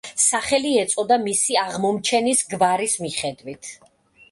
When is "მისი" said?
1.25-1.59